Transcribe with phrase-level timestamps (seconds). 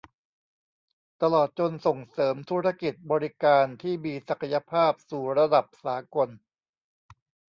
[1.21, 6.29] ตลอดจนส่งเสริมธุรกิจบริการที่มีศักยภาพสู่ระดับสากล